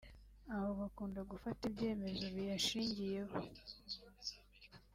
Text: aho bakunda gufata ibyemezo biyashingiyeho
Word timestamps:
aho 0.53 0.69
bakunda 0.79 1.19
gufata 1.31 1.61
ibyemezo 1.69 2.25
biyashingiyeho 2.35 3.35